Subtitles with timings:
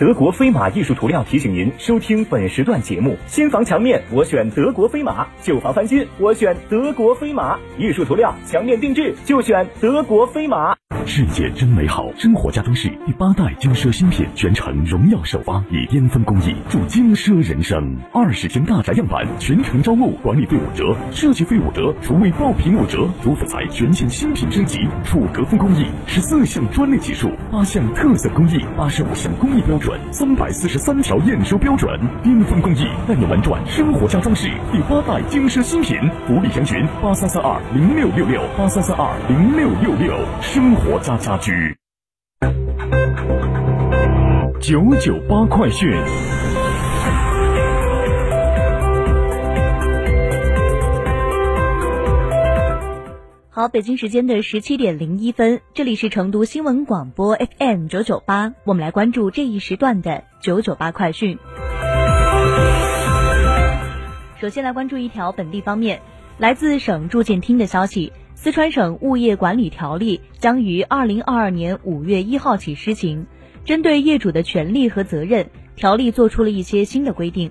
[0.00, 7.58] 德国飞马艺术涂料提醒您收听本时段节目：新房墙面我选德国飞马，旧房翻新我选德国飞马。
[7.76, 10.74] 艺术涂料墙面定制就选德国飞马。
[11.04, 17.96] 世界真美好，生活家装饰第八代精奢新品，全程荣耀首发，以巅峰工艺助精奢人生。
[18.12, 23.06] 二十间大宅样板，全程招募，管理费五折，设计费五折，厨卫爆品五折。
[23.22, 35.98] 主辅材全线新品升级，楚格风工艺，十四项专利技术，八项特色工艺，八十五项工艺标准，三百四十三条验收标准，巅峰工艺带你玩转生活家装饰第八代精奢新品。
[36.26, 41.76] 福利详询八三三二零六六六八三三二零六六六，生活家家居。
[44.60, 45.90] 九九八快讯。
[53.60, 61.38] 好，北京时间的十七点零一分，这里是成都新闻广播 FM 九九八，我们来关注这一时段的九九八快讯。
[64.40, 66.00] 首先来关注一条本地方面，
[66.38, 73.26] 来自省住建厅的消息，四川省物业管理条例将于二零二二年五月一号起施行。
[73.66, 77.50] 针对业主的权利和责任，条例做出了一些新的规定。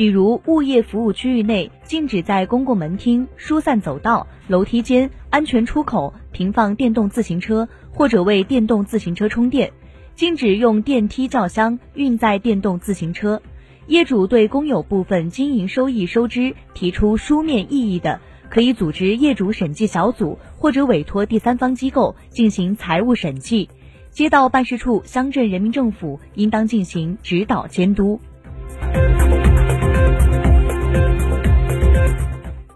[0.00, 9.68] 比如，物业服务区域内禁止在公共门厅、疏散走道、楼梯间、安全出口停放电动自行车或者为电动自行车充电；
[10.14, 13.42] 禁止用电梯轿厢运载电动自行车。
[13.88, 23.68] 业主对公有部分经营收益收支提出书面异议的，可以组织业主审计小组或者委托第三方机构进行财务审计。
[24.08, 28.18] 街道办事处、乡镇人民政府应当进行指导监督。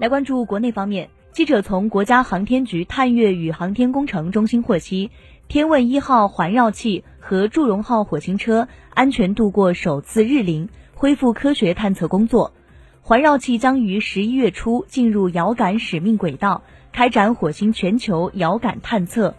[0.05, 5.11] 来关注国内方面，记者从国家航天局探月与航天工程中心获悉，
[5.49, 12.53] 天问一号环绕器和祝融号火星车安全度过首次日凌，恢复科学探测工作。
[13.01, 19.35] 环绕器将于十一月初进入遥感使命轨道，开展火星全球遥感探测。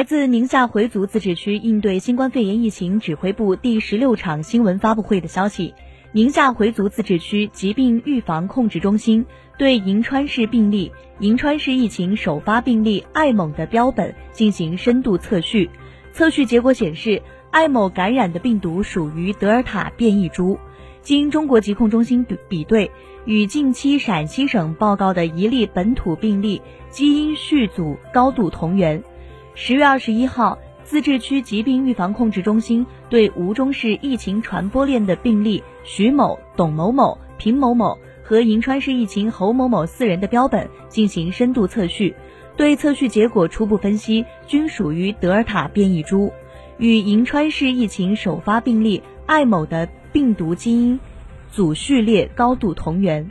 [0.00, 5.74] 来自宁夏回族自治区应对新冠肺炎疫情指挥部第十六场新闻发布会的消息，
[6.12, 9.26] 宁夏回族自治区疾病预防控制中心
[9.58, 15.68] 对银川市病例、银川市疫情首发病例艾某的标本进行深度测序，
[16.14, 20.58] 测序结果显示，艾某感染的病毒属于德尔塔变异株，
[21.02, 22.90] 经中国疾控中心比比对，
[23.26, 29.04] 与近期陕西省报告的一例本土病例基因序组高度同源。
[29.54, 42.14] 十月二十一号，自治区疾病预防控制中心对吴中市疫情传播链的病例徐某、董某某、平某某和银川市疫情侯某某四人的标本进行深度测序，
[42.56, 46.32] 对测序结果初步分析，均属于德尔塔变异株，
[46.78, 50.98] 与银川市疫情首发病例艾某的病毒基因
[51.50, 53.28] 组序列高度同源。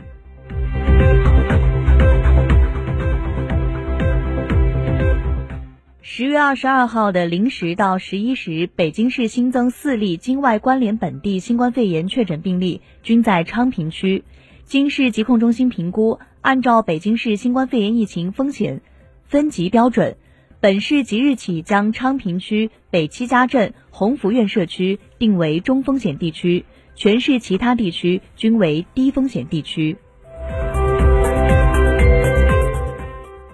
[6.20, 14.22] 十月二十二号的零时到十一时，北京市新增四例境外关联本地新冠肺炎确诊病例，均在昌平区。
[14.64, 18.82] 经市疾控中心评估，按照北京市新冠肺炎疫情风险
[19.28, 20.18] 分级标准，
[20.60, 29.96] 本市即日起将昌平区北七家镇鸿福苑社区定为中风险地区，全市其他地区均为低风险地区。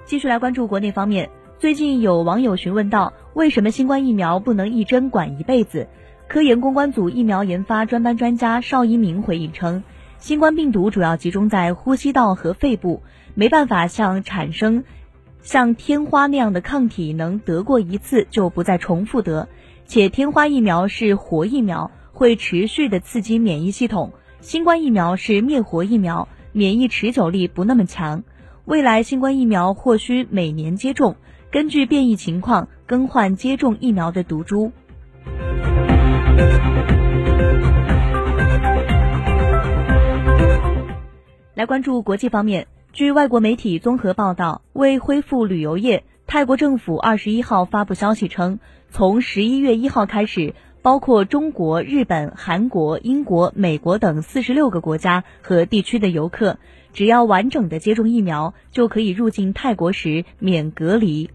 [0.04, 1.30] 继续来关注国内方面。
[1.58, 5.88] 最近有网友询问到，为什么新冠疫苗不能一针管一辈子？
[6.28, 9.82] 科研攻关组疫苗研发专班专家邵一鸣回应称，
[10.18, 13.02] 新冠病毒主要集中在呼吸道和肺部，
[13.34, 14.84] 没办法像产生
[15.40, 19.48] 像天花那样的抗体，能得过一次就不再重复得。
[19.86, 24.10] 且天花疫苗是活疫苗，会持续的刺激免疫系统；
[24.42, 28.24] 新冠疫苗是灭活疫苗，免疫持久力不那么强。
[28.66, 31.16] 未来新冠疫苗或需每年接种。
[31.50, 34.72] 根据变异情况更换接种疫苗的毒株。
[41.54, 48.58] 来关注国际方面，据外国媒体综合报道，为恢复旅游业，泰国政府二十一号发布消息称，
[48.90, 50.54] 从十一月一号开始，
[50.86, 56.58] 包括中国、日本、韩国、英国、美国等四十六个国家和地区的游客，
[56.92, 61.28] 只要完整的接种疫苗，就可以入境泰国时免隔离。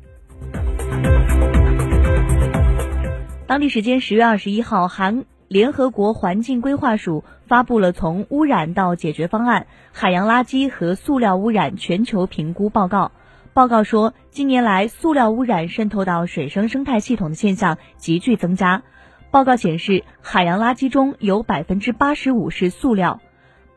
[3.46, 5.26] 当地时间十月二十一号，韩。
[5.50, 13.12] 联合国环境规划署发布了从污染到解决方案——海洋垃圾和塑料污染全球评估报告。
[13.52, 18.84] 报告说，近年来塑料污染渗透到水生生态系统的现象急剧增加。
[19.32, 23.22] 报告显示，海洋垃圾中有百分之八十五是塑料。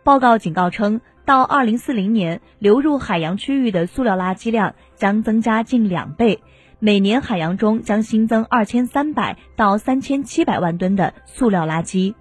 [0.03, 6.43] 报告警告称，到二零四零年，流入海洋区域的塑料垃圾量将增加近两倍。
[6.81, 12.15] 每年海洋中将新增二千三百到三千七百万吨的塑料垃圾。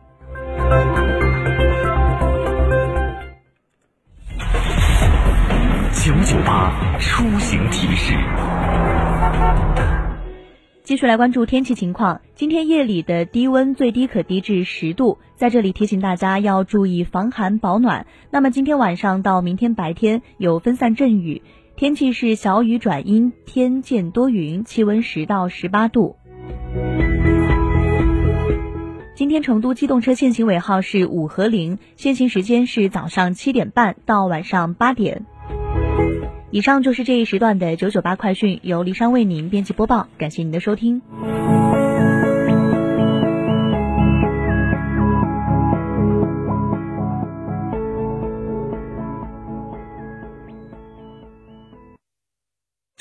[6.05, 8.13] 九九八出行提示。
[10.83, 18.05] 继续来关注天气情况，今天夜里的低温最低可低至十度，在这里提醒大家要注意防寒保暖。
[18.31, 21.41] 那么今天晚上到明天白天有分散阵雨。
[21.77, 26.17] 天气是小雨转阴，天见多云，气温十到十八度。
[29.15, 35.25] 今天成都机动车限行尾号是五和零，限行时间是早上七点半到晚上八点。
[36.53, 41.01] 以上就是这一时段的九九八快讯，由黎山为您编辑播报，感谢您的收听。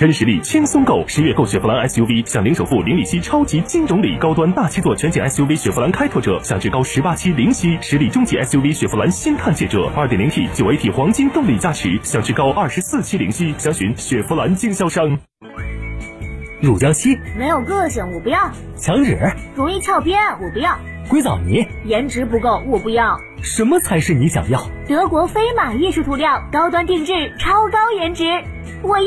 [0.02, 15.20] 真实力轻松购，十月购雪佛兰 SUV 享零首付、零利息超级金融礼，高端大七座全景 SUV 雪佛兰开拓者享至高十八期零息，实力中级 SUV 雪佛兰新探界者二点零 T 九 AT 黄金动力加持，享至高二十四期零息，详询雪佛兰经销商。
[16.60, 19.16] 乳胶漆没有个性，我不要；墙纸
[19.54, 20.72] 容易翘边，我不要；
[21.08, 23.16] 硅藻泥颜值不够，我不要。
[23.40, 24.66] 什么才是你想要？
[24.88, 28.24] 德国飞马艺术涂料，高端定制，超高颜值，
[28.82, 29.06] 我要。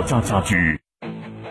[0.03, 0.79] 家家居，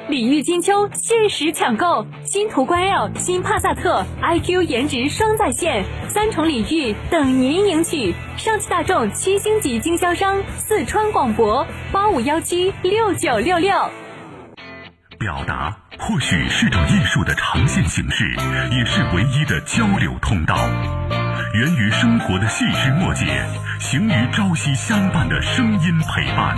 [0.08, 8.14] 礼遇金秋，限时抢购新途观 L、新帕萨特，iQ 颜值双在线，三重礼遇等您领取。
[8.37, 13.73] 上汽大众七星级经销商，四川广博八五幺七六九六六。
[15.19, 18.25] 表达或许是种艺术的呈现形式，
[18.76, 20.56] 也是唯一的交流通道。
[21.52, 23.26] 源于生活的细枝末节，
[23.78, 26.57] 行于朝夕相伴的声音陪伴。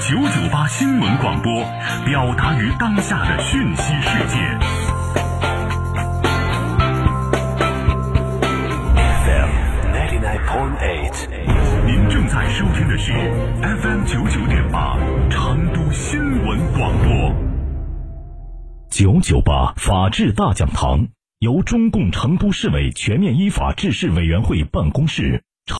[0.00, 1.62] 九九八新闻广播，
[2.06, 4.38] 表达于当下的讯息世界。
[8.94, 9.50] FM
[9.92, 11.28] ninety nine point eight，
[11.86, 13.12] 您正在收听的是
[13.60, 14.96] FM 九九点八
[15.28, 17.34] 成都新闻广播。
[18.90, 21.08] 九九八法治大讲堂
[21.40, 25.44] 由中共成都市委全面依法治市委员会办公室。